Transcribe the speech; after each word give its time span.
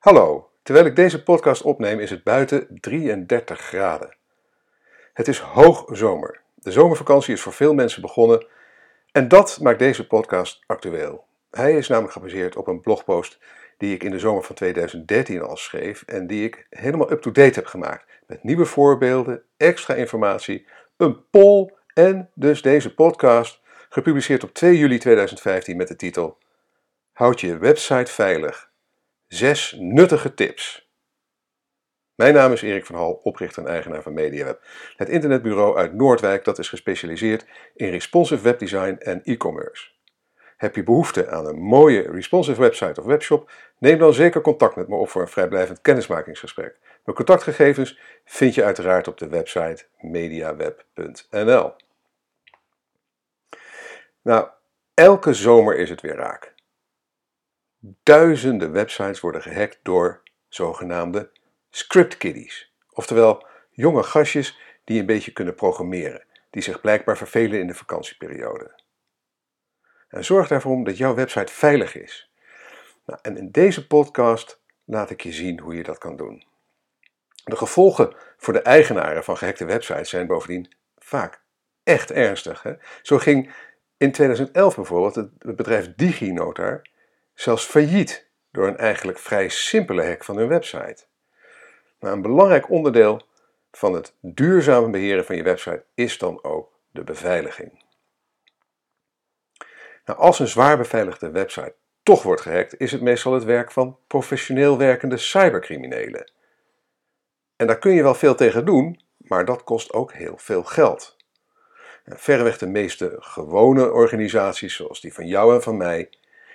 Hallo, 0.00 0.50
terwijl 0.62 0.86
ik 0.86 0.96
deze 0.96 1.22
podcast 1.22 1.62
opneem 1.62 2.00
is 2.00 2.10
het 2.10 2.24
buiten 2.24 2.78
33 2.80 3.60
graden. 3.60 4.16
Het 5.12 5.28
is 5.28 5.38
hoogzomer. 5.38 6.40
De 6.54 6.72
zomervakantie 6.72 7.34
is 7.34 7.40
voor 7.40 7.52
veel 7.52 7.74
mensen 7.74 8.02
begonnen 8.02 8.46
en 9.12 9.28
dat 9.28 9.58
maakt 9.62 9.78
deze 9.78 10.06
podcast 10.06 10.62
actueel. 10.66 11.24
Hij 11.50 11.76
is 11.76 11.88
namelijk 11.88 12.12
gebaseerd 12.12 12.56
op 12.56 12.66
een 12.66 12.80
blogpost 12.80 13.38
die 13.76 13.94
ik 13.94 14.02
in 14.02 14.10
de 14.10 14.18
zomer 14.18 14.42
van 14.42 14.54
2013 14.54 15.42
al 15.42 15.56
schreef 15.56 16.02
en 16.02 16.26
die 16.26 16.44
ik 16.44 16.66
helemaal 16.70 17.12
up-to-date 17.12 17.58
heb 17.58 17.66
gemaakt. 17.66 18.04
Met 18.26 18.42
nieuwe 18.42 18.64
voorbeelden, 18.64 19.42
extra 19.56 19.94
informatie, 19.94 20.66
een 20.96 21.28
poll 21.30 21.72
en 21.94 22.30
dus 22.34 22.62
deze 22.62 22.94
podcast, 22.94 23.60
gepubliceerd 23.88 24.44
op 24.44 24.54
2 24.54 24.78
juli 24.78 24.98
2015 24.98 25.76
met 25.76 25.88
de 25.88 25.96
titel 25.96 26.38
Houd 27.12 27.40
je 27.40 27.58
website 27.58 28.12
veilig. 28.12 28.69
Zes 29.30 29.76
nuttige 29.78 30.34
tips. 30.34 30.90
Mijn 32.14 32.34
naam 32.34 32.52
is 32.52 32.62
Erik 32.62 32.86
van 32.86 32.94
Hal, 32.94 33.12
oprichter 33.12 33.62
en 33.62 33.68
eigenaar 33.70 34.02
van 34.02 34.12
MediaWeb, 34.12 34.62
het 34.96 35.08
internetbureau 35.08 35.76
uit 35.76 35.94
Noordwijk 35.94 36.44
dat 36.44 36.58
is 36.58 36.68
gespecialiseerd 36.68 37.46
in 37.74 37.90
responsive 37.90 38.42
webdesign 38.42 38.96
en 38.98 39.22
e-commerce. 39.24 39.90
Heb 40.56 40.74
je 40.74 40.82
behoefte 40.82 41.28
aan 41.28 41.46
een 41.46 41.58
mooie 41.58 42.10
responsive 42.10 42.60
website 42.60 43.00
of 43.00 43.06
webshop? 43.06 43.50
Neem 43.78 43.98
dan 43.98 44.14
zeker 44.14 44.40
contact 44.40 44.76
met 44.76 44.88
me 44.88 44.94
op 44.96 45.08
voor 45.08 45.22
een 45.22 45.28
vrijblijvend 45.28 45.80
kennismakingsgesprek. 45.80 46.78
Mijn 47.04 47.16
contactgegevens 47.16 47.98
vind 48.24 48.54
je 48.54 48.64
uiteraard 48.64 49.08
op 49.08 49.18
de 49.18 49.28
website 49.28 49.84
mediaweb.nl. 50.00 51.72
Nou, 54.22 54.48
elke 54.94 55.34
zomer 55.34 55.76
is 55.76 55.90
het 55.90 56.00
weer 56.00 56.16
raak. 56.16 56.54
Duizenden 57.82 58.72
websites 58.72 59.20
worden 59.20 59.42
gehackt 59.42 59.78
door 59.82 60.22
zogenaamde 60.48 61.30
script 61.70 62.16
kiddies. 62.16 62.74
Oftewel 62.90 63.46
jonge 63.70 64.02
gastjes 64.02 64.58
die 64.84 65.00
een 65.00 65.06
beetje 65.06 65.32
kunnen 65.32 65.54
programmeren, 65.54 66.24
die 66.50 66.62
zich 66.62 66.80
blijkbaar 66.80 67.16
vervelen 67.16 67.60
in 67.60 67.66
de 67.66 67.74
vakantieperiode. 67.74 68.80
En 70.08 70.24
zorg 70.24 70.50
ervoor 70.50 70.84
dat 70.84 70.96
jouw 70.96 71.14
website 71.14 71.52
veilig 71.52 71.94
is. 71.94 72.30
Nou, 73.06 73.18
en 73.22 73.36
in 73.36 73.50
deze 73.50 73.86
podcast 73.86 74.60
laat 74.84 75.10
ik 75.10 75.20
je 75.20 75.32
zien 75.32 75.60
hoe 75.60 75.74
je 75.74 75.82
dat 75.82 75.98
kan 75.98 76.16
doen. 76.16 76.44
De 77.44 77.56
gevolgen 77.56 78.14
voor 78.36 78.52
de 78.52 78.62
eigenaren 78.62 79.24
van 79.24 79.36
gehackte 79.36 79.64
websites 79.64 80.08
zijn 80.08 80.26
bovendien 80.26 80.74
vaak 80.98 81.42
echt 81.82 82.10
ernstig. 82.10 82.62
Hè? 82.62 82.72
Zo 83.02 83.18
ging 83.18 83.52
in 83.96 84.12
2011 84.12 84.76
bijvoorbeeld 84.76 85.14
het 85.14 85.56
bedrijf 85.56 85.94
DigiNotar 85.94 86.88
zelfs 87.40 87.64
failliet 87.64 88.28
door 88.50 88.66
een 88.66 88.76
eigenlijk 88.76 89.18
vrij 89.18 89.48
simpele 89.48 90.04
hack 90.04 90.24
van 90.24 90.36
hun 90.36 90.48
website. 90.48 91.04
Maar 91.98 92.12
een 92.12 92.22
belangrijk 92.22 92.70
onderdeel 92.70 93.26
van 93.70 93.92
het 93.92 94.14
duurzame 94.20 94.90
beheren 94.90 95.24
van 95.24 95.36
je 95.36 95.42
website 95.42 95.84
is 95.94 96.18
dan 96.18 96.44
ook 96.44 96.72
de 96.90 97.04
beveiliging. 97.04 97.84
Nou, 100.04 100.18
als 100.18 100.38
een 100.38 100.48
zwaar 100.48 100.76
beveiligde 100.76 101.30
website 101.30 101.74
toch 102.02 102.22
wordt 102.22 102.40
gehackt, 102.40 102.80
is 102.80 102.92
het 102.92 103.00
meestal 103.00 103.32
het 103.32 103.44
werk 103.44 103.70
van 103.70 103.98
professioneel 104.06 104.78
werkende 104.78 105.16
cybercriminelen. 105.16 106.32
En 107.56 107.66
daar 107.66 107.78
kun 107.78 107.92
je 107.92 108.02
wel 108.02 108.14
veel 108.14 108.34
tegen 108.34 108.64
doen, 108.64 109.00
maar 109.16 109.44
dat 109.44 109.64
kost 109.64 109.92
ook 109.92 110.12
heel 110.12 110.38
veel 110.38 110.64
geld. 110.64 111.16
verreweg 112.04 112.58
de 112.58 112.66
meeste 112.66 113.16
gewone 113.18 113.92
organisaties, 113.92 114.74
zoals 114.74 115.00
die 115.00 115.14
van 115.14 115.26
jou 115.26 115.54
en 115.54 115.62
van 115.62 115.76
mij, 115.76 116.10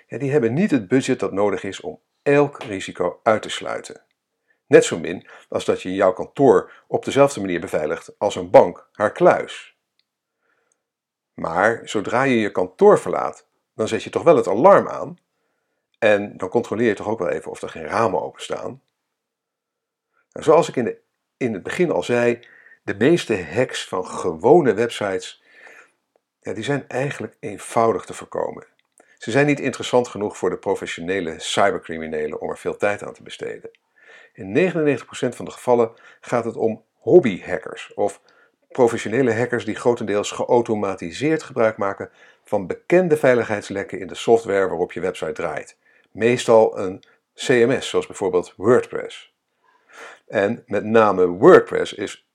ja, 0.07 0.17
die 0.17 0.31
hebben 0.31 0.53
niet 0.53 0.71
het 0.71 0.87
budget 0.87 1.19
dat 1.19 1.31
nodig 1.31 1.63
is 1.63 1.81
om 1.81 2.01
elk 2.21 2.63
risico 2.63 3.19
uit 3.23 3.41
te 3.41 3.49
sluiten. 3.49 4.01
Net 4.67 4.83
zo 4.83 4.99
min 4.99 5.27
als 5.49 5.65
dat 5.65 5.81
je 5.81 5.93
jouw 5.93 6.13
kantoor 6.13 6.71
op 6.87 7.05
dezelfde 7.05 7.39
manier 7.39 7.59
beveiligt 7.59 8.15
als 8.17 8.35
een 8.35 8.49
bank 8.49 8.89
haar 8.91 9.11
kluis. 9.11 9.77
Maar 11.33 11.81
zodra 11.83 12.23
je 12.23 12.39
je 12.39 12.51
kantoor 12.51 12.99
verlaat, 12.99 13.47
dan 13.73 13.87
zet 13.87 14.03
je 14.03 14.09
toch 14.09 14.23
wel 14.23 14.35
het 14.35 14.47
alarm 14.47 14.87
aan 14.87 15.17
en 15.99 16.37
dan 16.37 16.49
controleer 16.49 16.87
je 16.87 16.93
toch 16.93 17.07
ook 17.07 17.19
wel 17.19 17.29
even 17.29 17.51
of 17.51 17.61
er 17.61 17.69
geen 17.69 17.85
ramen 17.85 18.21
openstaan. 18.21 18.81
Nou, 20.31 20.45
zoals 20.45 20.69
ik 20.69 20.75
in, 20.75 20.83
de, 20.83 21.01
in 21.37 21.53
het 21.53 21.63
begin 21.63 21.91
al 21.91 22.03
zei, 22.03 22.39
de 22.83 22.95
meeste 22.95 23.43
hacks 23.43 23.87
van 23.87 24.05
gewone 24.05 24.73
websites 24.73 25.43
ja, 26.39 26.53
die 26.53 26.63
zijn 26.63 26.87
eigenlijk 26.87 27.37
eenvoudig 27.39 28.05
te 28.05 28.13
voorkomen. 28.13 28.67
Ze 29.25 29.31
zijn 29.31 29.45
niet 29.45 29.59
interessant 29.59 30.07
genoeg 30.07 30.37
voor 30.37 30.49
de 30.49 30.57
professionele 30.57 31.39
cybercriminelen 31.39 32.41
om 32.41 32.49
er 32.49 32.57
veel 32.57 32.77
tijd 32.77 33.03
aan 33.03 33.13
te 33.13 33.23
besteden. 33.23 33.69
In 34.33 34.73
99% 34.73 35.03
van 35.09 35.45
de 35.45 35.51
gevallen 35.51 35.91
gaat 36.21 36.45
het 36.45 36.55
om 36.55 36.83
hobbyhackers 36.93 37.93
of 37.93 38.21
professionele 38.69 39.33
hackers 39.33 39.65
die 39.65 39.75
grotendeels 39.75 40.31
geautomatiseerd 40.31 41.43
gebruik 41.43 41.77
maken 41.77 42.09
van 42.43 42.67
bekende 42.67 43.17
veiligheidslekken 43.17 43.99
in 43.99 44.07
de 44.07 44.15
software 44.15 44.67
waarop 44.67 44.91
je 44.91 44.99
website 44.99 45.31
draait. 45.31 45.77
Meestal 46.11 46.79
een 46.79 47.03
CMS, 47.35 47.89
zoals 47.89 48.07
bijvoorbeeld 48.07 48.53
WordPress. 48.57 49.33
En 50.27 50.63
met 50.65 50.83
name 50.83 51.27
WordPress 51.27 51.93
is 51.93 52.27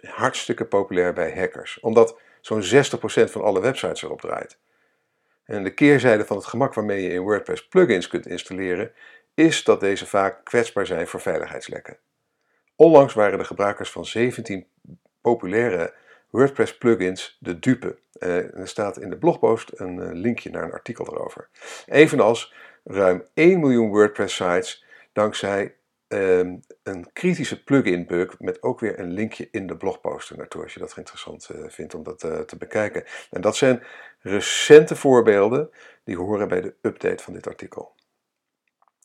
hartstikke 0.00 0.64
populair 0.64 1.12
bij 1.12 1.34
hackers, 1.34 1.80
omdat 1.80 2.18
zo'n 2.40 2.62
60% 2.62 2.64
van 3.30 3.42
alle 3.42 3.60
websites 3.60 4.02
erop 4.02 4.20
draait. 4.20 4.58
En 5.48 5.64
de 5.64 5.74
keerzijde 5.74 6.24
van 6.24 6.36
het 6.36 6.46
gemak 6.46 6.74
waarmee 6.74 7.02
je 7.02 7.12
in 7.12 7.20
WordPress 7.20 7.68
plugins 7.68 8.08
kunt 8.08 8.26
installeren, 8.26 8.92
is 9.34 9.64
dat 9.64 9.80
deze 9.80 10.06
vaak 10.06 10.44
kwetsbaar 10.44 10.86
zijn 10.86 11.06
voor 11.06 11.20
veiligheidslekken. 11.20 11.98
Onlangs 12.76 13.14
waren 13.14 13.38
de 13.38 13.44
gebruikers 13.44 13.90
van 13.90 14.06
17 14.06 14.66
populaire 15.20 15.94
WordPress 16.30 16.78
plugins 16.78 17.36
de 17.40 17.58
dupe. 17.58 17.98
Eh, 18.12 18.58
er 18.58 18.68
staat 18.68 18.98
in 18.98 19.10
de 19.10 19.18
blogpost 19.18 19.70
een 19.74 20.00
eh, 20.00 20.08
linkje 20.12 20.50
naar 20.50 20.62
een 20.62 20.72
artikel 20.72 21.06
erover. 21.06 21.48
Evenals 21.86 22.54
ruim 22.84 23.24
1 23.34 23.60
miljoen 23.60 23.88
WordPress 23.88 24.34
sites 24.34 24.84
dankzij 25.12 25.76
Ehm, 26.08 26.56
een 26.82 27.12
kritische 27.12 27.64
plugin 27.64 28.06
bug 28.06 28.40
met 28.40 28.62
ook 28.62 28.80
weer 28.80 28.98
een 28.98 29.12
linkje 29.12 29.48
in 29.50 29.66
de 29.66 29.76
blogpost 29.76 30.36
naartoe 30.36 30.62
als 30.62 30.74
je 30.74 30.80
dat 30.80 30.96
interessant 30.96 31.48
uh, 31.52 31.68
vindt 31.68 31.94
om 31.94 32.02
dat 32.02 32.22
uh, 32.22 32.38
te 32.38 32.56
bekijken. 32.56 33.04
En 33.30 33.40
dat 33.40 33.56
zijn 33.56 33.82
recente 34.20 34.96
voorbeelden 34.96 35.70
die 36.04 36.16
horen 36.16 36.48
bij 36.48 36.60
de 36.60 36.74
update 36.82 37.22
van 37.22 37.32
dit 37.32 37.46
artikel. 37.46 37.94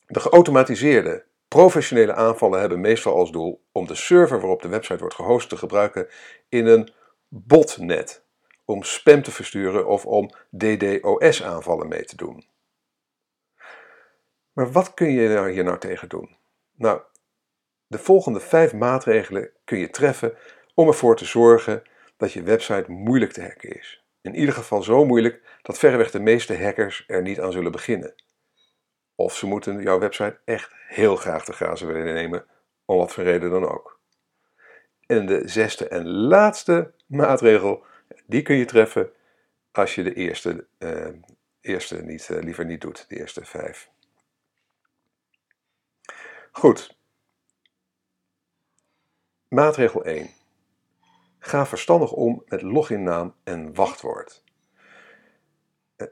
De 0.06 0.20
geautomatiseerde 0.20 1.24
professionele 1.48 2.14
aanvallen 2.14 2.60
hebben 2.60 2.80
meestal 2.80 3.14
als 3.14 3.32
doel 3.32 3.64
om 3.72 3.86
de 3.86 3.94
server 3.94 4.40
waarop 4.40 4.62
de 4.62 4.68
website 4.68 4.98
wordt 4.98 5.14
gehost 5.14 5.48
te 5.48 5.56
gebruiken 5.56 6.08
in 6.48 6.66
een 6.66 6.92
botnet, 7.28 8.24
om 8.64 8.82
spam 8.82 9.22
te 9.22 9.30
versturen 9.30 9.86
of 9.86 10.06
om 10.06 10.30
DDoS 10.50 11.42
aanvallen 11.42 11.88
mee 11.88 12.04
te 12.04 12.16
doen. 12.16 12.46
Maar 14.52 14.72
wat 14.72 14.94
kun 14.94 15.10
je 15.10 15.48
hier 15.50 15.64
nou 15.64 15.78
tegen 15.78 16.08
doen? 16.08 16.42
Nou, 16.74 17.00
de 17.86 17.98
volgende 17.98 18.40
vijf 18.40 18.72
maatregelen 18.72 19.50
kun 19.64 19.78
je 19.78 19.90
treffen 19.90 20.36
om 20.74 20.88
ervoor 20.88 21.16
te 21.16 21.24
zorgen 21.24 21.82
dat 22.16 22.32
je 22.32 22.42
website 22.42 22.90
moeilijk 22.90 23.32
te 23.32 23.42
hacken 23.42 23.76
is. 23.76 24.04
In 24.20 24.34
ieder 24.34 24.54
geval 24.54 24.82
zo 24.82 25.04
moeilijk 25.04 25.58
dat 25.62 25.78
verreweg 25.78 26.10
de 26.10 26.20
meeste 26.20 26.62
hackers 26.62 27.04
er 27.06 27.22
niet 27.22 27.40
aan 27.40 27.52
zullen 27.52 27.72
beginnen. 27.72 28.14
Of 29.14 29.36
ze 29.36 29.46
moeten 29.46 29.82
jouw 29.82 29.98
website 29.98 30.40
echt 30.44 30.72
heel 30.88 31.16
graag 31.16 31.44
te 31.44 31.52
grazen 31.52 31.86
willen 31.86 32.14
nemen, 32.14 32.46
om 32.84 32.96
wat 32.96 33.12
voor 33.12 33.24
reden 33.24 33.50
dan 33.50 33.68
ook. 33.68 34.00
En 35.06 35.26
de 35.26 35.48
zesde 35.48 35.88
en 35.88 36.08
laatste 36.08 36.92
maatregel, 37.06 37.84
die 38.26 38.42
kun 38.42 38.56
je 38.56 38.64
treffen 38.64 39.10
als 39.72 39.94
je 39.94 40.02
de 40.02 40.14
eerste, 40.14 40.66
uh, 40.78 41.08
eerste 41.60 42.02
niet, 42.02 42.28
uh, 42.30 42.42
liever 42.42 42.64
niet 42.64 42.80
doet, 42.80 43.04
de 43.08 43.16
eerste 43.16 43.44
vijf. 43.44 43.90
Goed. 46.54 46.96
Maatregel 49.48 50.04
1. 50.04 50.30
Ga 51.38 51.66
verstandig 51.66 52.12
om 52.12 52.42
met 52.46 52.62
loginnaam 52.62 53.34
en 53.44 53.74
wachtwoord. 53.74 54.42
Eh, 55.96 56.06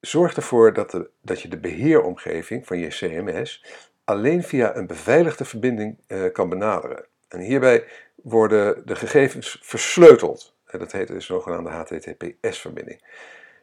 zorg 0.00 0.36
ervoor 0.36 0.72
dat, 0.72 0.90
de, 0.90 1.10
dat 1.22 1.40
je 1.40 1.48
de 1.48 1.58
beheeromgeving 1.58 2.66
van 2.66 2.78
je 2.78 2.88
CMS 2.88 3.64
alleen 4.04 4.42
via 4.42 4.76
een 4.76 4.86
beveiligde 4.86 5.44
verbinding 5.44 5.98
uh, 6.08 6.32
kan 6.32 6.48
benaderen. 6.48 7.06
En 7.28 7.40
hierbij 7.40 7.88
worden 8.14 8.86
de 8.86 8.96
gegevens 8.96 9.58
versleuteld. 9.62 10.56
Dat 10.64 10.92
heet 10.92 11.08
de 11.08 11.20
zogenaamde 11.20 11.70
HTTPS-verbinding 11.70 13.02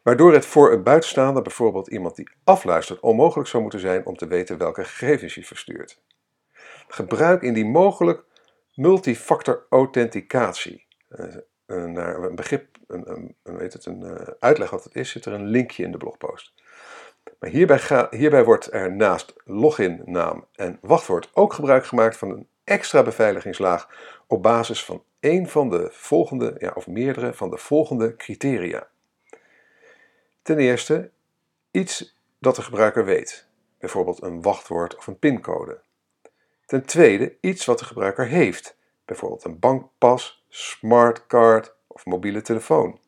waardoor 0.03 0.33
het 0.33 0.45
voor 0.45 0.71
een 0.71 0.83
buitenstaander, 0.83 1.43
bijvoorbeeld 1.43 1.87
iemand 1.87 2.15
die 2.15 2.29
afluistert, 2.43 2.99
onmogelijk 2.99 3.49
zou 3.49 3.61
moeten 3.61 3.79
zijn 3.79 4.05
om 4.05 4.17
te 4.17 4.27
weten 4.27 4.57
welke 4.57 4.83
gegevens 4.83 5.35
je 5.35 5.43
verstuurt. 5.43 6.01
Gebruik 6.87 7.41
in 7.41 7.53
die 7.53 7.65
mogelijk 7.65 8.23
multifactor 8.75 9.65
authenticatie. 9.69 10.85
Uh, 11.09 11.35
een 11.65 12.35
begrip, 12.35 12.77
een, 12.87 13.35
een, 13.43 13.57
weet 13.57 13.73
het, 13.73 13.85
een 13.85 14.03
uh, 14.03 14.27
uitleg 14.39 14.69
wat 14.69 14.83
het 14.83 14.95
is, 14.95 15.09
zit 15.09 15.25
er 15.25 15.33
een 15.33 15.47
linkje 15.47 15.83
in 15.83 15.91
de 15.91 15.97
blogpost. 15.97 16.53
Maar 17.39 17.49
hierbij, 17.49 18.07
hierbij 18.09 18.43
wordt 18.43 18.73
er 18.73 18.95
naast 18.95 19.33
login, 19.45 20.01
naam 20.05 20.45
en 20.55 20.77
wachtwoord 20.81 21.29
ook 21.33 21.53
gebruik 21.53 21.85
gemaakt 21.85 22.17
van 22.17 22.29
een 22.29 22.47
extra 22.63 23.03
beveiligingslaag 23.03 23.89
op 24.27 24.43
basis 24.43 24.85
van 24.85 25.03
één 25.19 25.47
van 25.47 25.69
de 25.69 25.87
volgende, 25.91 26.55
ja, 26.57 26.71
of 26.75 26.87
meerdere 26.87 27.33
van 27.33 27.49
de 27.49 27.57
volgende 27.57 28.15
criteria. 28.15 28.87
Ten 30.41 30.57
eerste, 30.57 31.11
iets 31.71 32.17
dat 32.39 32.55
de 32.55 32.61
gebruiker 32.61 33.05
weet, 33.05 33.47
bijvoorbeeld 33.79 34.21
een 34.21 34.41
wachtwoord 34.41 34.95
of 34.95 35.07
een 35.07 35.19
pincode. 35.19 35.81
Ten 36.65 36.85
tweede, 36.85 37.37
iets 37.41 37.65
wat 37.65 37.79
de 37.79 37.85
gebruiker 37.85 38.27
heeft, 38.27 38.77
bijvoorbeeld 39.05 39.43
een 39.43 39.59
bankpas, 39.59 40.45
smartcard 40.49 41.75
of 41.87 42.05
mobiele 42.05 42.41
telefoon. 42.41 42.99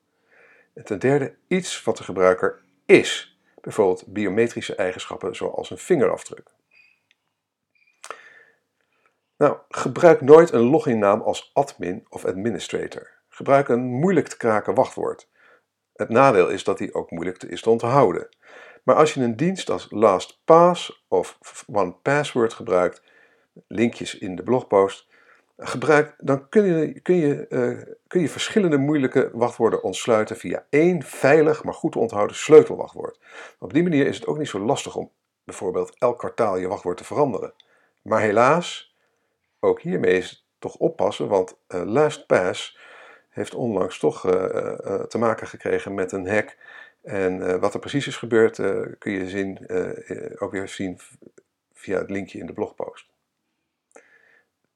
En 0.74 0.84
ten 0.84 1.00
derde, 1.00 1.36
iets 1.48 1.84
wat 1.84 1.98
de 1.98 2.04
gebruiker 2.04 2.62
is, 2.86 3.40
bijvoorbeeld 3.62 4.08
biometrische 4.08 4.76
eigenschappen 4.76 5.36
zoals 5.36 5.70
een 5.70 5.78
vingerafdruk. 5.78 6.52
Nou, 9.38 9.58
gebruik 9.70 10.22
nooit 10.22 10.52
een 10.52 10.62
loginnaam 10.70 11.22
als 11.22 11.52
admin 11.54 12.06
of 12.10 12.26
administrator. 12.26 13.10
Gebruik 13.30 13.68
een 13.68 13.84
moeilijk 13.84 14.28
te 14.28 14.38
kraken 14.38 14.74
wachtwoord. 14.74 15.32
Het 15.94 16.10
nadeel 16.10 16.50
is 16.50 16.64
dat 16.64 16.78
die 16.78 16.94
ook 16.94 17.12
moeilijk 17.12 17.44
is 17.44 17.62
te 17.62 17.70
onthouden. 17.70 18.30
Maar 18.84 18.96
als 18.96 19.14
je 19.14 19.22
een 19.22 19.36
dienst 19.36 19.70
als 19.70 19.88
LastPass 19.90 21.06
of 21.08 21.38
OnePassword 21.68 22.54
gebruikt, 22.54 23.02
linkjes 23.68 24.18
in 24.18 24.36
de 24.36 24.44
blogpost, 24.44 25.08
gebruik, 25.58 26.16
dan 26.18 26.50
kun 26.50 26.64
je, 26.64 27.00
kun, 27.00 27.16
je, 27.16 27.46
uh, 27.50 27.96
kun 28.08 28.22
je 28.22 28.30
verschillende 28.30 28.78
moeilijke 28.78 29.30
wachtwoorden 29.34 29.84
ontsluiten 29.84 30.38
via 30.38 30.66
één 30.70 31.04
veilig, 31.04 31.64
maar 31.64 31.74
goed 31.74 31.92
te 31.92 32.00
onthouden 32.00 32.36
sleutelwachtwoord. 32.36 33.20
Op 33.60 33.74
die 33.74 33.84
manier 33.84 34.08
is 34.08 34.16
het 34.16 34.28
ook 34.28 34.38
niet 34.38 34.48
zo 34.48 34.60
lastig 34.60 34.96
om 34.96 35.12
bijvoorbeeld 35.44 35.96
elk 35.98 36.20
kwartaal 36.20 36.58
je 36.58 36.68
wachtwoord 36.68 36.98
te 36.98 37.04
veranderen. 37.04 37.54
Maar 38.02 38.22
helaas, 38.22 38.96
ook 39.60 39.82
hiermee 39.82 40.18
is 40.18 40.30
het 40.30 40.44
toch 40.60 40.76
oppassen, 40.76 41.28
want 41.28 41.58
uh, 41.68 41.84
LastPass 41.86 42.78
heeft 43.34 43.54
onlangs 43.56 44.00
toch 44.00 44.26
uh, 44.26 44.34
te 45.02 45.18
maken 45.18 45.48
gekregen 45.48 45.94
met 45.94 46.12
een 46.12 46.28
hack. 46.28 46.58
En 47.02 47.60
wat 47.60 47.74
er 47.74 47.80
precies 47.80 48.08
is 48.08 48.18
gebeurd 48.18 48.56
kun 49.00 49.12
je 49.12 49.30
zien, 49.30 49.70
ook 50.40 50.52
weer 50.52 50.68
zien 50.68 51.00
via 51.74 52.00
het 52.00 52.10
linkje 52.10 52.40
in 52.40 52.46
de 52.46 52.54
blogpost. 52.54 53.06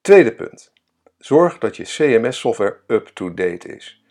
Tweede 0.02 0.36
punt. 0.36 0.72
Zorg 1.18 1.58
dat 1.58 1.78
je 1.78 1.84
CMS-software 1.84 2.78
up-to-date 2.88 3.68
is. 3.68 4.04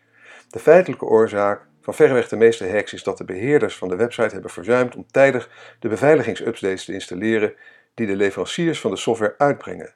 De 0.48 0.58
feitelijke 0.58 1.04
oorzaak 1.04 1.66
van 1.80 1.94
verreweg 1.94 2.28
de 2.28 2.36
meeste 2.36 2.70
hacks 2.70 2.92
is 2.92 3.02
dat 3.02 3.18
de 3.18 3.24
beheerders 3.24 3.76
van 3.76 3.88
de 3.88 3.96
website 3.96 4.32
hebben 4.32 4.50
verzuimd 4.50 4.96
om 4.96 5.06
tijdig 5.10 5.76
de 5.80 5.88
beveiligingsupdates 5.88 6.84
te 6.84 6.92
installeren 6.92 7.54
die 7.94 8.06
de 8.06 8.16
leveranciers 8.16 8.80
van 8.80 8.90
de 8.90 8.96
software 8.96 9.34
uitbrengen. 9.38 9.94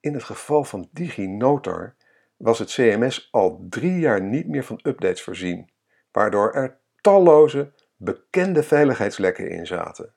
In 0.00 0.14
het 0.14 0.24
geval 0.24 0.64
van 0.64 0.88
DigiNotar 0.90 1.94
was 2.42 2.58
het 2.58 2.72
CMS 2.72 3.28
al 3.30 3.66
drie 3.68 3.98
jaar 3.98 4.22
niet 4.22 4.48
meer 4.48 4.64
van 4.64 4.80
updates 4.82 5.22
voorzien, 5.22 5.70
waardoor 6.12 6.52
er 6.52 6.78
talloze 7.00 7.72
bekende 7.96 8.62
veiligheidslekken 8.62 9.50
in 9.50 9.66
zaten. 9.66 10.12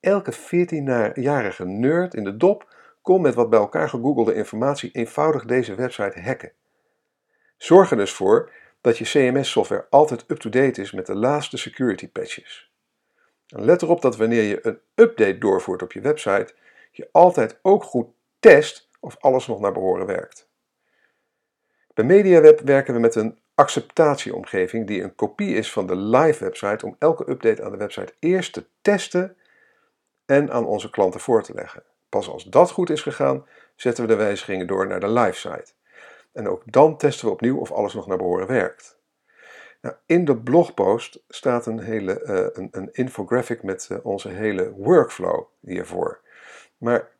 Elke 0.00 0.34
14-jarige 0.34 1.64
nerd 1.64 2.14
in 2.14 2.24
de 2.24 2.36
dop 2.36 2.74
kon 3.02 3.20
met 3.20 3.34
wat 3.34 3.50
bij 3.50 3.58
elkaar 3.58 3.88
gegoogelde 3.88 4.34
informatie 4.34 4.90
eenvoudig 4.92 5.44
deze 5.44 5.74
website 5.74 6.20
hacken. 6.20 6.52
Zorg 7.56 7.90
er 7.90 7.96
dus 7.96 8.12
voor 8.12 8.52
dat 8.80 8.98
je 8.98 9.04
CMS-software 9.04 9.86
altijd 9.90 10.24
up-to-date 10.28 10.80
is 10.80 10.92
met 10.92 11.06
de 11.06 11.14
laatste 11.14 11.56
security 11.56 12.08
patches. 12.08 12.72
En 13.46 13.64
let 13.64 13.82
erop 13.82 14.00
dat 14.00 14.16
wanneer 14.16 14.42
je 14.42 14.66
een 14.66 14.78
update 14.94 15.38
doorvoert 15.38 15.82
op 15.82 15.92
je 15.92 16.00
website, 16.00 16.54
je 16.90 17.08
altijd 17.12 17.58
ook 17.62 17.82
goed 17.82 18.08
test 18.40 18.88
of 19.00 19.16
alles 19.20 19.46
nog 19.46 19.60
naar 19.60 19.72
behoren 19.72 20.06
werkt. 20.06 20.45
Bij 21.96 22.04
MediaWeb 22.04 22.60
werken 22.60 22.94
we 22.94 23.00
met 23.00 23.14
een 23.14 23.38
acceptatieomgeving 23.54 24.86
die 24.86 25.02
een 25.02 25.14
kopie 25.14 25.54
is 25.54 25.72
van 25.72 25.86
de 25.86 25.96
live 25.96 26.44
website 26.44 26.86
om 26.86 26.96
elke 26.98 27.30
update 27.30 27.64
aan 27.64 27.70
de 27.70 27.76
website 27.76 28.14
eerst 28.18 28.52
te 28.52 28.64
testen 28.80 29.36
en 30.26 30.50
aan 30.50 30.66
onze 30.66 30.90
klanten 30.90 31.20
voor 31.20 31.42
te 31.42 31.54
leggen. 31.54 31.82
Pas 32.08 32.28
als 32.28 32.44
dat 32.44 32.70
goed 32.70 32.90
is 32.90 33.02
gegaan, 33.02 33.46
zetten 33.76 34.04
we 34.04 34.10
de 34.10 34.16
wijzigingen 34.16 34.66
door 34.66 34.86
naar 34.86 35.00
de 35.00 35.08
live 35.08 35.38
site. 35.38 35.72
En 36.32 36.48
ook 36.48 36.62
dan 36.64 36.96
testen 36.96 37.26
we 37.26 37.32
opnieuw 37.32 37.58
of 37.58 37.72
alles 37.72 37.94
nog 37.94 38.06
naar 38.06 38.18
behoren 38.18 38.46
werkt. 38.46 38.98
Nou, 39.80 39.94
in 40.06 40.24
de 40.24 40.36
blogpost 40.36 41.22
staat 41.28 41.66
een, 41.66 41.78
hele, 41.78 42.22
uh, 42.22 42.46
een, 42.52 42.68
een, 42.70 42.88
infographic 42.92 43.62
met 43.62 43.88
uh, 43.92 43.98
onze 44.02 44.28
hele 44.28 44.70
workflow 44.70 45.44
hiervoor. 45.60 46.20
Maar 46.76 47.10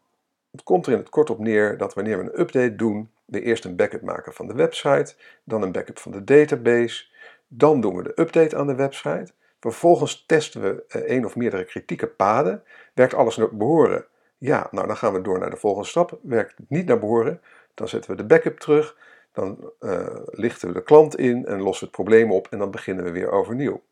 het 0.51 0.63
komt 0.63 0.87
er 0.87 0.93
in 0.93 0.99
het 0.99 1.09
kort 1.09 1.31
op 1.31 1.39
neer 1.39 1.77
dat 1.77 1.95
wanneer 1.95 2.19
we 2.19 2.25
een 2.25 2.41
update 2.41 2.77
doen, 2.77 3.11
we 3.27 3.43
eerst 3.43 3.65
een 3.65 3.77
backup 3.77 4.03
maken 4.03 4.33
van 4.33 4.47
de 4.47 4.55
website, 4.55 5.15
dan 5.45 5.63
een 5.63 5.73
backup 5.73 5.99
van 5.99 6.13
de 6.13 6.25
database, 6.25 7.07
dan 7.49 7.81
doen 7.81 7.97
we 7.97 8.03
de 8.03 8.21
update 8.21 8.57
aan 8.57 8.67
de 8.67 8.75
website. 8.75 9.33
Vervolgens 9.61 10.25
testen 10.27 10.61
we 10.61 10.85
uh, 10.97 11.03
één 11.03 11.25
of 11.25 11.37
meerdere 11.37 11.65
kritieke 11.65 12.07
paden. 12.07 12.63
Werkt 12.95 13.15
alles 13.15 13.37
naar 13.37 13.57
behoren? 13.57 14.07
Ja, 14.39 14.69
nou 14.71 14.87
dan 14.87 14.97
gaan 14.97 15.13
we 15.13 15.21
door 15.21 15.39
naar 15.39 15.51
de 15.51 15.57
volgende 15.57 15.89
stap. 15.89 16.19
Werkt 16.23 16.55
het 16.57 16.71
niet 16.71 16.87
naar 16.87 16.99
behoren, 16.99 17.41
dan 17.75 17.89
zetten 17.89 18.11
we 18.11 18.17
de 18.17 18.25
backup 18.25 18.59
terug. 18.59 18.97
Dan 19.33 19.73
uh, 19.81 20.17
lichten 20.25 20.69
we 20.69 20.75
de 20.75 20.83
klant 20.83 21.19
in 21.19 21.47
en 21.47 21.61
lossen 21.61 21.87
we 21.89 21.97
het 21.97 22.05
probleem 22.05 22.33
op 22.33 22.47
en 22.51 22.59
dan 22.59 22.71
beginnen 22.71 23.05
we 23.05 23.11
weer 23.11 23.31
overnieuw. 23.31 23.83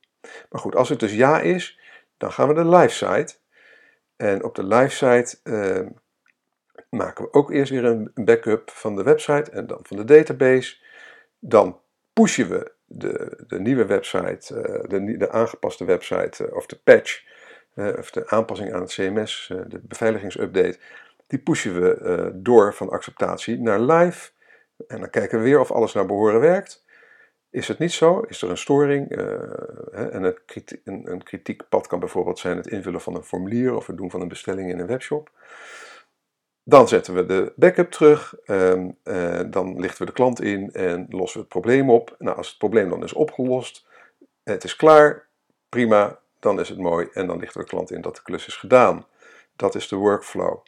Maar 0.50 0.60
goed, 0.60 0.76
als 0.76 0.88
het 0.88 1.00
dus 1.00 1.14
ja 1.14 1.40
is, 1.40 1.78
dan 2.16 2.32
gaan 2.32 2.48
we 2.48 2.54
naar 2.54 2.64
de 2.64 2.76
live 2.76 2.94
site. 2.94 3.34
En 4.16 4.44
op 4.44 4.54
de 4.54 4.64
live 4.64 4.90
site 4.90 5.36
uh, 5.44 5.88
maken 6.94 7.24
we 7.24 7.32
ook 7.32 7.50
eerst 7.50 7.70
weer 7.70 7.84
een 7.84 8.10
backup 8.14 8.70
van 8.70 8.96
de 8.96 9.02
website 9.02 9.50
en 9.50 9.66
dan 9.66 9.78
van 9.82 9.96
de 9.96 10.04
database. 10.04 10.76
Dan 11.38 11.80
pushen 12.12 12.48
we 12.48 12.72
de, 12.84 13.44
de 13.46 13.60
nieuwe 13.60 13.86
website, 13.86 14.54
uh, 14.54 14.88
de, 14.88 15.16
de 15.16 15.30
aangepaste 15.30 15.84
website 15.84 16.50
of 16.54 16.66
de 16.66 16.76
patch 16.84 17.22
of 17.76 18.10
de 18.10 18.28
aanpassing 18.28 18.72
aan 18.72 18.80
het 18.80 18.92
CMS, 18.92 19.48
eh, 19.52 19.58
de 19.68 19.80
beveiligingsupdate, 19.82 20.78
die 21.26 21.38
pushen 21.38 21.80
we 21.80 21.94
eh, 21.94 22.26
door 22.34 22.74
van 22.74 22.90
acceptatie 22.90 23.60
naar 23.60 23.80
live. 23.80 24.30
En 24.86 25.00
dan 25.00 25.10
kijken 25.10 25.38
we 25.38 25.44
weer 25.44 25.60
of 25.60 25.70
alles 25.70 25.92
naar 25.92 26.06
behoren 26.06 26.40
werkt. 26.40 26.84
Is 27.50 27.68
het 27.68 27.78
niet 27.78 27.92
zo? 27.92 28.20
Is 28.20 28.42
er 28.42 28.50
een 28.50 28.58
storing? 28.58 29.10
Eh, 29.10 30.14
en 30.14 30.22
een, 30.22 30.38
een, 30.84 31.10
een 31.10 31.22
kritiekpad 31.22 31.86
kan 31.86 31.98
bijvoorbeeld 31.98 32.38
zijn 32.38 32.56
het 32.56 32.66
invullen 32.66 33.00
van 33.00 33.14
een 33.14 33.22
formulier 33.22 33.74
of 33.74 33.86
het 33.86 33.96
doen 33.96 34.10
van 34.10 34.20
een 34.20 34.28
bestelling 34.28 34.70
in 34.70 34.78
een 34.78 34.86
webshop. 34.86 35.30
Dan 36.64 36.88
zetten 36.88 37.14
we 37.14 37.26
de 37.26 37.52
backup 37.56 37.90
terug, 37.90 38.34
ehm, 38.44 38.90
dan 39.50 39.80
lichten 39.80 39.98
we 39.98 40.06
de 40.06 40.12
klant 40.12 40.40
in 40.40 40.72
en 40.72 41.06
lossen 41.08 41.36
we 41.36 41.44
het 41.44 41.48
probleem 41.48 41.90
op. 41.90 42.14
Nou, 42.18 42.36
als 42.36 42.48
het 42.48 42.58
probleem 42.58 42.88
dan 42.88 43.02
is 43.02 43.12
opgelost, 43.12 43.86
het 44.42 44.64
is 44.64 44.76
klaar, 44.76 45.28
prima, 45.68 46.20
dan 46.40 46.60
is 46.60 46.68
het 46.68 46.78
mooi 46.78 47.08
en 47.12 47.26
dan 47.26 47.38
ligt 47.38 47.54
de 47.54 47.64
klant 47.64 47.90
in 47.90 48.00
dat 48.00 48.16
de 48.16 48.22
klus 48.22 48.46
is 48.46 48.56
gedaan. 48.56 49.06
Dat 49.56 49.74
is 49.74 49.88
de 49.88 49.96
workflow. 49.96 50.64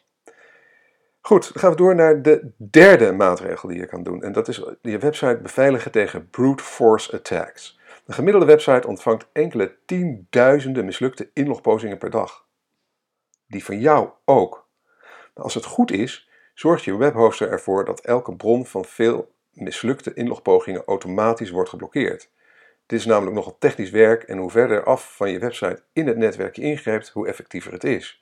Goed, 1.21 1.53
dan 1.53 1.61
gaan 1.61 1.71
we 1.71 1.77
door 1.77 1.95
naar 1.95 2.21
de 2.21 2.51
derde 2.57 3.11
maatregel 3.11 3.69
die 3.69 3.79
je 3.79 3.85
kan 3.85 4.03
doen. 4.03 4.23
En 4.23 4.31
dat 4.31 4.47
is 4.47 4.63
je 4.81 4.97
website 4.97 5.39
beveiligen 5.41 5.91
tegen 5.91 6.29
brute 6.29 6.63
force 6.63 7.15
attacks. 7.15 7.79
Een 8.05 8.13
gemiddelde 8.13 8.47
website 8.47 8.87
ontvangt 8.87 9.27
enkele 9.31 9.77
tienduizenden 9.85 10.85
mislukte 10.85 11.29
inlogpogingen 11.33 11.97
per 11.97 12.09
dag. 12.09 12.45
Die 13.47 13.63
van 13.63 13.79
jou 13.79 14.09
ook. 14.25 14.66
Als 15.37 15.53
het 15.53 15.65
goed 15.65 15.91
is, 15.91 16.29
zorgt 16.53 16.83
je 16.83 16.97
webhoster 16.97 17.49
ervoor 17.49 17.85
dat 17.85 17.99
elke 17.99 18.35
bron 18.35 18.65
van 18.65 18.85
veel 18.85 19.31
mislukte 19.51 20.13
inlogpogingen 20.13 20.83
automatisch 20.85 21.49
wordt 21.49 21.69
geblokkeerd. 21.69 22.29
Dit 22.85 22.99
is 22.99 23.05
namelijk 23.05 23.35
nogal 23.35 23.55
technisch 23.59 23.89
werk 23.89 24.23
en 24.23 24.37
hoe 24.37 24.51
verder 24.51 24.83
af 24.83 25.15
van 25.15 25.31
je 25.31 25.39
website 25.39 25.81
in 25.93 26.07
het 26.07 26.17
netwerk 26.17 26.55
je 26.55 26.61
ingrijpt, 26.61 27.09
hoe 27.09 27.27
effectiever 27.27 27.71
het 27.71 27.83
is. 27.83 28.21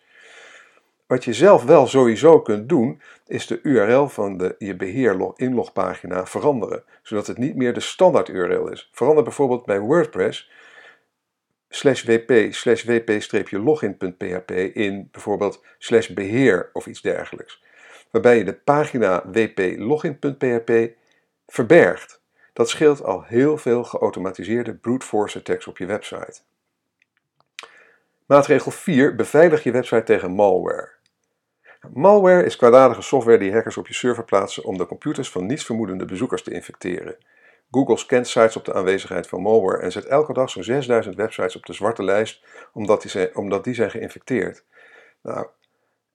Wat 1.08 1.24
je 1.24 1.34
zelf 1.34 1.64
wel 1.64 1.88
sowieso 1.88 2.42
kunt 2.42 2.70
doen, 2.70 3.02
is 3.28 3.48
de 3.48 3.60
URL 3.64 4.08
van 4.08 4.38
de, 4.38 4.56
je 4.58 4.76
beheer-inlogpagina 4.76 6.26
veranderen, 6.26 6.84
zodat 7.02 7.28
het 7.28 7.38
niet 7.38 7.56
meer 7.56 7.74
de 7.74 7.80
standaard 7.80 8.30
URL 8.30 8.72
is. 8.72 8.90
Verander 8.92 9.24
bijvoorbeeld 9.24 9.66
bij 9.66 9.80
WordPress 9.80 10.52
slash 11.76 12.04
wp 12.04 12.54
slash 12.54 12.84
wp-login.php 12.84 14.52
in 14.52 15.10
bijvoorbeeld 15.12 15.64
slash 15.78 16.08
beheer 16.08 16.70
of 16.74 16.88
iets 16.88 17.02
dergelijks, 17.02 17.64
waarbij 18.12 18.38
je 18.38 18.44
de 18.44 18.54
pagina 18.54 19.24
wp-login.php 19.32 20.96
verbergt. 21.48 22.22
Dat 22.54 22.70
scheelt 22.70 23.04
al 23.04 23.24
heel 23.24 23.58
veel 23.58 23.84
geautomatiseerde 23.84 24.74
brute 24.74 25.06
force 25.06 25.38
attacks 25.38 25.68
op 25.68 25.78
je 25.78 25.86
website. 25.86 26.42
Maatregel 28.26 28.72
4. 28.72 29.16
Beveilig 29.16 29.64
je 29.64 29.72
website 29.72 30.04
tegen 30.04 30.32
malware. 30.32 30.90
Malware 31.94 32.46
is 32.46 32.56
kwaadaardige 32.56 33.02
software 33.02 33.38
die 33.38 33.54
hackers 33.54 33.78
op 33.78 33.88
je 33.88 33.94
server 33.94 34.24
plaatsen 34.24 34.64
om 34.64 34.78
de 34.78 34.86
computers 34.86 35.30
van 35.30 35.46
nietsvermoedende 35.46 36.06
bezoekers 36.06 36.44
te 36.44 36.52
infecteren. 36.52 37.16
Google 37.72 37.98
scant 37.98 38.28
sites 38.28 38.56
op 38.56 38.66
de 38.66 38.74
aanwezigheid 38.74 39.28
van 39.28 39.42
malware 39.42 39.82
en 39.82 39.92
zet 39.92 40.06
elke 40.06 40.34
dag 40.34 40.50
zo'n 40.50 40.64
6000 40.64 41.16
websites 41.16 41.56
op 41.56 41.66
de 41.66 41.74
zwarte 41.74 42.04
lijst 42.04 42.44
omdat 42.74 43.02
die 43.02 43.12
zijn, 43.12 43.36
omdat 43.36 43.64
die 43.64 43.74
zijn 43.74 43.92
geïnfecteerd. 43.92 44.64
Nou, 45.22 45.48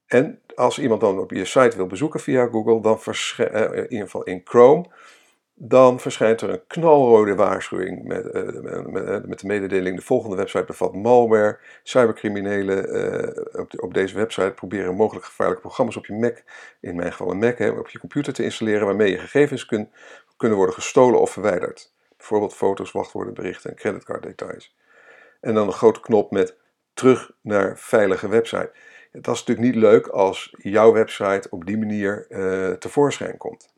en 0.07 0.41
als 0.55 0.79
iemand 0.79 1.01
dan 1.01 1.19
op 1.19 1.31
je 1.31 1.45
site 1.45 1.77
wil 1.77 1.87
bezoeken 1.87 2.21
via 2.21 2.47
Google, 2.47 2.81
dan 2.81 3.01
verschijnt, 3.01 3.55
uh, 3.55 3.77
in 3.77 3.91
ieder 3.91 4.05
geval 4.05 4.23
in 4.23 4.41
Chrome, 4.45 4.87
dan 5.55 6.01
verschijnt 6.01 6.41
er 6.41 6.51
een 6.51 6.67
knalrode 6.67 7.35
waarschuwing 7.35 8.05
met, 8.05 8.25
uh, 8.25 8.83
met, 8.85 9.27
met, 9.27 9.39
de 9.41 9.47
mededeling: 9.47 9.97
de 9.97 10.03
volgende 10.03 10.37
website 10.37 10.65
bevat 10.65 10.95
malware. 10.95 11.59
Cybercriminelen 11.83 12.85
op, 13.83 13.95
deze 13.95 14.15
website 14.15 14.53
proberen 14.55 14.95
mogelijk 14.95 15.25
gevaarlijke 15.25 15.63
programma's 15.63 15.97
op 15.97 16.07
je 16.07 16.15
Mac, 16.15 16.43
in 16.81 16.97
mijn 16.97 17.11
geval 17.11 17.31
een 17.31 17.39
Mac, 17.39 17.59
hè, 17.59 17.69
op 17.69 17.89
je 17.89 17.99
computer 17.99 18.33
te 18.33 18.45
installeren, 18.45 18.87
waarmee 18.87 19.11
je 19.11 19.19
gegevens 19.19 19.67
kun, 19.67 19.91
kunnen 20.41 20.59
worden 20.59 20.75
gestolen 20.75 21.21
of 21.21 21.31
verwijderd. 21.31 21.93
Bijvoorbeeld 22.17 22.55
foto's, 22.55 22.93
wachtwoordenberichten 22.93 23.71
en 23.71 23.77
creditcarddetails. 23.77 24.77
En 25.41 25.55
dan 25.55 25.67
een 25.67 25.73
grote 25.73 26.01
knop 26.01 26.31
met 26.31 26.57
terug 26.95 27.31
naar 27.41 27.79
veilige 27.79 28.29
website. 28.29 28.73
Dat 29.13 29.35
is 29.35 29.45
natuurlijk 29.45 29.75
niet 29.75 29.83
leuk 29.83 30.07
als 30.07 30.55
jouw 30.59 30.93
website 30.93 31.47
op 31.51 31.67
die 31.67 31.79
manier 31.79 32.27
uh, 32.29 32.71
tevoorschijn 32.71 33.37
komt. 33.37 33.73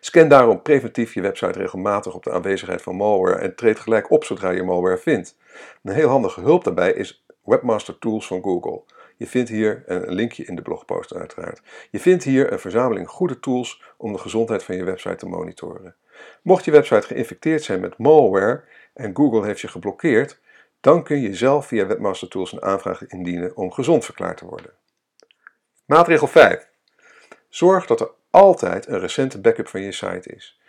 Scan 0.00 0.28
daarom 0.28 0.62
preventief 0.62 1.14
je 1.14 1.20
website 1.20 1.58
regelmatig 1.58 2.14
op 2.14 2.24
de 2.24 2.32
aanwezigheid 2.32 2.82
van 2.82 2.96
malware 2.96 3.38
en 3.38 3.54
treed 3.54 3.78
gelijk 3.78 4.10
op 4.10 4.24
zodra 4.24 4.50
je 4.50 4.62
malware 4.62 4.98
vindt. 4.98 5.36
Een 5.82 5.94
heel 5.94 6.08
handige 6.08 6.40
hulp 6.40 6.64
daarbij 6.64 6.92
is 6.92 7.24
Webmaster 7.44 7.98
Tools 7.98 8.26
van 8.26 8.42
Google. 8.42 8.82
Je 9.18 9.26
vindt 9.26 9.48
hier 9.48 9.82
een 9.86 10.12
linkje 10.12 10.44
in 10.44 10.54
de 10.54 10.62
blogpost 10.62 11.14
uiteraard. 11.14 11.62
Je 11.90 12.00
vindt 12.00 12.24
hier 12.24 12.52
een 12.52 12.58
verzameling 12.58 13.08
goede 13.08 13.40
tools 13.40 13.82
om 13.96 14.12
de 14.12 14.18
gezondheid 14.18 14.62
van 14.62 14.76
je 14.76 14.84
website 14.84 15.16
te 15.16 15.26
monitoren. 15.26 15.96
Mocht 16.42 16.64
je 16.64 16.70
website 16.70 17.06
geïnfecteerd 17.06 17.62
zijn 17.62 17.80
met 17.80 17.98
malware 17.98 18.64
en 18.94 19.16
Google 19.16 19.44
heeft 19.44 19.60
je 19.60 19.68
geblokkeerd, 19.68 20.40
dan 20.80 21.02
kun 21.02 21.20
je 21.20 21.34
zelf 21.34 21.66
via 21.66 21.86
Webmaster 21.86 22.28
Tools 22.28 22.52
een 22.52 22.62
aanvraag 22.62 23.06
indienen 23.06 23.56
om 23.56 23.72
gezond 23.72 24.04
verklaard 24.04 24.36
te 24.36 24.46
worden. 24.46 24.72
Maatregel 25.86 26.26
5. 26.26 26.68
Zorg 27.48 27.86
dat 27.86 28.00
er 28.00 28.10
altijd 28.30 28.86
een 28.86 28.98
recente 28.98 29.40
backup 29.40 29.68
van 29.68 29.80
je 29.80 29.92
site 29.92 30.34
is. 30.34 30.60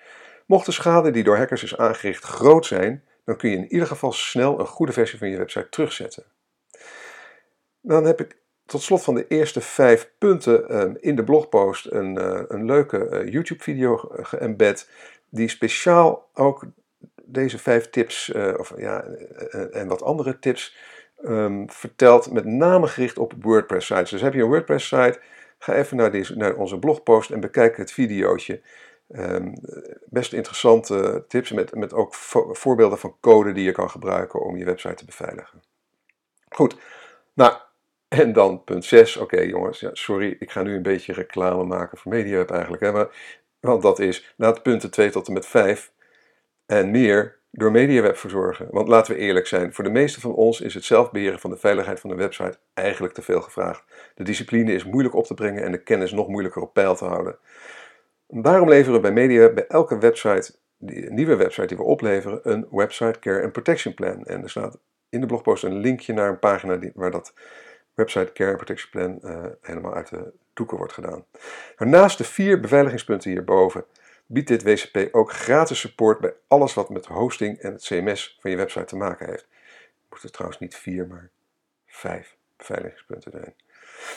Mocht 0.46 0.66
de 0.66 0.72
schade 0.72 1.12
die 1.12 1.24
door 1.24 1.38
hackers 1.38 1.64
is 1.64 1.78
aangericht 1.78 2.24
groot 2.24 2.66
zijn, 2.66 3.04
dan 3.26 3.38
kun 3.38 3.50
je 3.50 3.56
in 3.56 3.72
ieder 3.72 3.88
geval 3.88 4.12
snel 4.12 4.60
een 4.60 4.68
goede 4.68 4.92
versie 4.92 5.20
van 5.20 5.30
je 5.30 5.38
website 5.38 5.70
terugzetten. 5.70 6.26
Dan 7.82 8.06
heb 8.06 8.20
ik 8.20 8.38
tot 8.70 8.82
slot 8.82 9.04
van 9.04 9.16
de 9.16 9.28
eerste 9.28 9.62
vijf 9.62 10.12
punten 10.18 10.70
ehm, 10.70 10.94
in 11.00 11.16
de 11.16 11.24
blogpost 11.24 11.86
een, 11.92 12.18
eh, 12.18 12.42
een 12.48 12.66
leuke 12.66 13.08
eh, 13.08 13.32
YouTube-video 13.32 14.10
geëmbed, 14.12 14.90
die 15.30 15.48
speciaal 15.50 16.30
ook 16.34 16.66
deze 17.24 17.58
vijf 17.58 17.90
tips, 17.90 18.30
uh, 18.30 18.54
of, 18.58 18.74
ja, 18.78 19.04
en 19.72 19.88
wat 19.88 20.04
andere 20.04 20.40
tips, 20.40 20.76
um, 21.26 21.70
vertelt, 21.70 22.32
met 22.32 22.46
name 22.46 22.88
gericht 22.88 23.18
op 23.18 23.34
WordPress-sites. 23.42 24.10
Dus 24.10 24.22
heb 24.22 24.34
je 24.34 24.42
een 24.42 24.48
WordPress-site 24.48 25.20
Ga 25.60 25.74
even 25.74 25.98
naar, 25.98 26.12
deze, 26.12 26.36
naar 26.36 26.56
onze 26.56 26.80
blogpost 26.80 27.32
en 27.32 27.40
bekijk 27.40 27.78
het 27.78 27.92
videootje. 27.92 28.62
Um, 29.08 29.54
best 30.06 30.34
interessante 30.34 31.26
tips 31.28 31.52
met, 31.52 31.76
met 31.76 31.94
ook 31.94 32.14
voorbeelden 32.52 32.98
van 32.98 33.16
code 33.20 33.52
die 33.52 33.64
je 33.64 33.72
kan 33.72 33.90
gebruiken 33.90 34.42
om 34.42 34.58
je 34.58 34.66
website 34.66 34.94
te 34.94 35.06
beveiligen. 35.06 35.62
Goed, 36.50 36.76
nou, 37.34 37.54
en 38.10 38.34
dan 38.34 38.64
punt 38.64 38.86
6. 38.86 39.18
Oké 39.18 39.42
jongens, 39.42 39.80
ja, 39.80 39.90
sorry, 39.94 40.36
ik 40.40 40.52
ga 40.52 40.62
nu 40.62 40.76
een 40.76 40.82
beetje 40.82 41.14
reclame 41.14 41.64
maken 41.64 41.98
voor 41.98 42.12
MediaWeb 42.12 42.52
eigenlijk. 42.52 42.84
Hè, 42.84 42.92
maar, 42.92 43.08
want 43.60 43.82
dat 43.82 44.00
is, 44.00 44.34
laat 44.38 44.64
punten 44.64 44.92
2 44.92 45.10
tot 45.10 45.28
en 45.28 45.34
met 45.34 45.46
5 45.46 45.92
en 46.66 46.92
meer 46.92 47.38
door 47.52 47.72
MediaWeb 47.72 48.18
verzorgen. 48.18 48.68
Want 48.72 48.88
laten 48.88 49.14
we 49.14 49.20
eerlijk 49.20 49.48
zijn, 49.48 49.74
voor 49.74 49.84
de 49.84 49.90
meeste 49.90 50.20
van 50.20 50.34
ons 50.34 50.62
is 50.62 50.74
het 50.74 50.84
zelfbeheren 50.84 51.40
van 51.40 51.50
de 51.50 51.58
veiligheid 51.58 52.00
van 52.00 52.10
de 52.10 52.16
website 52.16 52.58
eigenlijk 52.74 53.14
te 53.14 53.22
veel 53.22 53.42
gevraagd. 53.42 53.84
De 54.16 54.24
discipline 54.24 54.74
is 54.74 54.86
moeilijk 54.86 55.16
op 55.16 55.26
te 55.26 55.34
brengen 55.34 55.64
en 55.64 55.72
de 55.72 55.84
kennis 55.84 56.12
nog 56.12 56.28
moeilijker 56.28 56.62
op 56.62 56.74
peil 56.74 56.96
te 56.96 57.06
houden. 57.06 57.38
Daarom 58.28 58.70
leveren 58.70 58.94
we 58.94 59.00
bij 59.00 59.12
MediaWeb 59.12 59.56
bij 59.56 59.68
elke 59.68 59.98
website, 59.98 60.56
nieuwe 61.10 61.36
website 61.36 61.68
die 61.68 61.78
we 61.78 61.84
opleveren, 61.84 62.40
een 62.44 62.68
Website 62.72 63.20
Care 63.20 63.44
and 63.44 63.52
Protection 63.52 63.94
Plan. 63.94 64.26
En 64.26 64.44
er 64.44 64.50
staat 64.50 64.80
in 65.10 65.22
de 65.22 65.28
blogpost 65.28 65.64
een 65.64 65.78
linkje 65.78 66.14
naar 66.14 66.30
een 66.30 66.40
pagina 66.40 66.76
die, 66.76 66.92
waar 66.94 67.12
dat 67.12 67.34
Website 68.00 68.32
Care 68.32 68.56
Protection 68.56 68.90
Plan 68.92 69.20
uh, 69.24 69.46
helemaal 69.62 69.94
uit 69.94 70.10
de 70.10 70.32
doeken 70.54 70.78
wordt 70.78 70.94
gedaan. 70.94 71.26
Nou, 71.78 71.92
naast 71.92 72.18
de 72.18 72.24
vier 72.24 72.60
beveiligingspunten 72.60 73.32
hierboven 73.32 73.86
biedt 74.26 74.48
dit 74.48 74.64
WCP 74.64 75.16
ook 75.16 75.32
gratis 75.32 75.80
support 75.80 76.20
bij 76.20 76.34
alles 76.48 76.74
wat 76.74 76.90
met 76.90 77.06
hosting 77.06 77.60
en 77.60 77.72
het 77.72 77.84
CMS 77.84 78.38
van 78.42 78.52
je 78.52 78.58
website 78.58 78.86
te 78.86 78.96
maken 78.96 79.26
heeft. 79.26 79.48
Moet 80.10 80.24
er 80.24 80.32
trouwens 80.32 80.60
niet 80.60 80.76
vier, 80.76 81.08
maar 81.08 81.30
vijf 81.86 82.36
beveiligingspunten 82.58 83.32
zijn. 83.32 83.54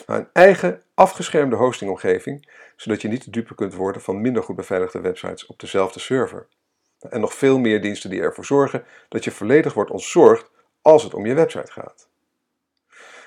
Nou, 0.07 0.19
een 0.19 0.29
eigen 0.33 0.81
afgeschermde 0.93 1.55
hostingomgeving, 1.55 2.49
zodat 2.75 3.01
je 3.01 3.07
niet 3.07 3.23
de 3.23 3.31
dupe 3.31 3.55
kunt 3.55 3.73
worden 3.73 4.01
van 4.01 4.21
minder 4.21 4.43
goed 4.43 4.55
beveiligde 4.55 5.01
websites 5.01 5.45
op 5.45 5.59
dezelfde 5.59 5.99
server. 5.99 6.47
En 7.09 7.19
nog 7.19 7.33
veel 7.33 7.59
meer 7.59 7.81
diensten 7.81 8.09
die 8.09 8.21
ervoor 8.21 8.45
zorgen 8.45 8.85
dat 9.09 9.23
je 9.23 9.31
volledig 9.31 9.73
wordt 9.73 9.91
ontzorgd 9.91 10.51
als 10.81 11.03
het 11.03 11.13
om 11.13 11.25
je 11.25 11.33
website 11.33 11.71
gaat. 11.71 12.07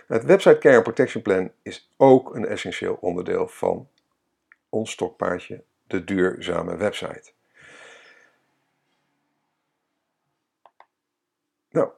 Het 0.06 0.24
Website 0.24 0.58
Care 0.58 0.82
Protection 0.82 1.22
Plan 1.22 1.50
is 1.62 1.90
ook 1.96 2.34
een 2.34 2.46
essentieel 2.46 2.98
onderdeel 3.00 3.48
van 3.48 3.88
ons 4.68 4.90
stokpaardje 4.90 5.62
de 5.86 6.04
duurzame 6.04 6.76
website. 6.76 7.32
Nou, 11.70 11.88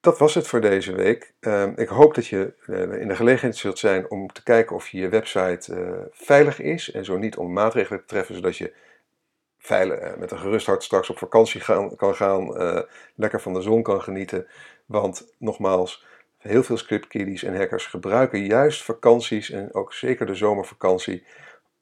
dat 0.00 0.18
was 0.18 0.34
het 0.34 0.46
voor 0.46 0.60
deze 0.60 0.92
week. 0.92 1.32
Ehm, 1.40 1.72
ik 1.76 1.88
hoop 1.88 2.14
dat 2.14 2.26
je 2.26 2.54
uh, 2.66 3.00
in 3.00 3.08
de 3.08 3.16
gelegenheid 3.16 3.56
zult 3.56 3.78
zijn 3.78 4.10
om 4.10 4.32
te 4.32 4.42
kijken 4.42 4.76
of 4.76 4.88
je 4.88 5.08
website 5.08 5.74
uh, 5.74 5.98
veilig 6.10 6.60
is. 6.60 6.90
En 6.90 7.04
zo 7.04 7.18
niet 7.18 7.36
om 7.36 7.52
maatregelen 7.52 8.00
te 8.00 8.06
treffen, 8.06 8.34
zodat 8.34 8.56
je 8.56 8.74
veilig, 9.58 10.00
uh, 10.00 10.16
met 10.16 10.30
een 10.30 10.38
gerust 10.38 10.66
hart 10.66 10.82
straks 10.82 11.10
op 11.10 11.18
vakantie 11.18 11.62
kan 11.96 12.14
gaan. 12.14 12.54
lekker 13.14 13.40
van 13.40 13.52
de 13.52 13.60
zon 13.60 13.82
kan 13.82 14.02
genieten. 14.02 14.46
Want 14.86 15.34
nogmaals, 15.38 16.06
heel 16.40 16.62
veel 16.62 16.76
scriptkiddies 16.76 17.42
en 17.42 17.56
hackers 17.56 17.86
gebruiken 17.86 18.44
juist 18.44 18.82
vakanties 18.82 19.50
en 19.50 19.74
ook 19.74 19.92
zeker 19.92 20.26
de 20.26 20.34
zomervakantie 20.34 21.24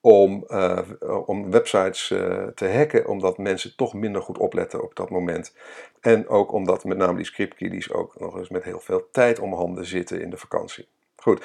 om, 0.00 0.45
uh, 0.49 0.79
om 1.27 1.50
websites 1.50 2.11
uh, 2.11 2.47
te 2.47 2.69
hacken, 2.69 3.07
omdat 3.07 3.38
mensen 3.38 3.77
toch 3.77 3.95
minder 3.95 4.23
goed 4.23 4.38
opletten 4.38 4.83
op 4.83 4.97
dat 4.97 5.11
moment. 5.11 5.57
En 6.00 6.29
ook 6.29 6.53
omdat 6.53 6.85
met 6.85 6.99
name 6.99 7.17
die 7.17 7.25
scriptkiddies 7.25 7.93
ook 7.93 8.21
nog 8.21 8.38
eens 8.38 8.49
met 8.49 8.65
heel 8.65 8.81
veel 8.81 9.09
tijd 9.12 9.38
om 9.38 9.53
handen 9.53 9.85
zitten 9.85 10.21
in 10.21 10.31
de 10.31 10.37
vakantie. 10.37 10.87
Goed. 11.17 11.45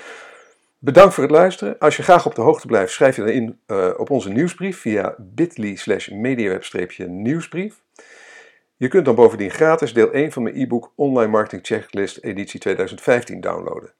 Bedankt 0.79 1.13
voor 1.13 1.23
het 1.23 1.31
luisteren. 1.31 1.79
Als 1.79 1.97
je 1.97 2.03
graag 2.03 2.25
op 2.25 2.35
de 2.35 2.41
hoogte 2.41 2.67
blijft, 2.67 2.93
schrijf 2.93 3.15
je 3.15 3.21
dan 3.21 3.31
in 3.31 3.59
uh, 3.67 3.89
op 3.97 4.09
onze 4.09 4.29
nieuwsbrief 4.29 4.79
via 4.79 5.15
bit.ly 5.17 5.75
slash 5.75 6.07
mediaweb-nieuwsbrief. 6.07 7.81
Je 8.83 8.89
kunt 8.89 9.05
dan 9.05 9.15
bovendien 9.15 9.49
gratis 9.49 9.93
deel 9.93 10.11
1 10.11 10.31
van 10.31 10.43
mijn 10.43 10.55
e-book 10.55 10.91
Online 10.95 11.31
Marketing 11.31 11.65
Checklist 11.65 12.17
editie 12.17 12.59
2015 12.59 13.41
downloaden. 13.41 13.93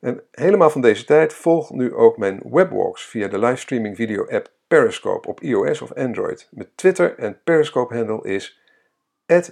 En 0.00 0.22
helemaal 0.30 0.70
van 0.70 0.80
deze 0.80 1.04
tijd 1.04 1.32
volg 1.32 1.70
nu 1.70 1.94
ook 1.94 2.16
mijn 2.16 2.40
webwalks 2.44 3.04
via 3.04 3.28
de 3.28 3.38
livestreaming 3.38 3.96
video 3.96 4.26
app 4.26 4.50
Periscope 4.68 5.28
op 5.28 5.40
iOS 5.40 5.82
of 5.82 5.92
Android. 5.92 6.48
Mijn 6.50 6.68
Twitter 6.74 7.18
en 7.18 7.40
Periscope 7.44 7.94
handle 7.94 8.22
is 8.22 8.60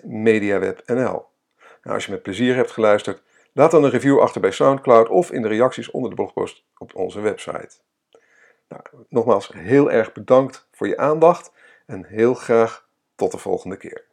@mediawebnl. 0.03 0.95
Nou, 0.95 1.27
als 1.83 2.05
je 2.05 2.11
met 2.11 2.23
plezier 2.23 2.55
hebt 2.55 2.71
geluisterd, 2.71 3.23
laat 3.53 3.71
dan 3.71 3.85
een 3.85 3.91
review 3.91 4.21
achter 4.21 4.41
bij 4.41 4.53
SoundCloud 4.53 5.09
of 5.09 5.31
in 5.31 5.43
de 5.43 5.49
reacties 5.49 5.91
onder 5.91 6.11
de 6.11 6.17
blogpost 6.17 6.65
op 6.79 6.95
onze 6.95 7.21
website. 7.21 7.77
Nou, 8.69 8.83
nogmaals 9.09 9.53
heel 9.55 9.91
erg 9.91 10.13
bedankt 10.13 10.69
voor 10.73 10.89
je 10.89 10.97
aandacht 10.97 11.53
en 11.87 12.05
heel 12.05 12.35
graag 12.35 12.87
tot 13.15 13.31
de 13.31 13.39
volgende 13.39 13.77
keer. 13.77 14.11